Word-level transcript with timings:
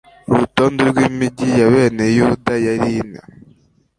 urutonde 0.31 0.81
rw'imigi 0.89 1.47
ya 1.59 1.67
bene 1.73 2.03
yuda 2.17 2.53
yari 2.65 2.89
ine 2.99 3.19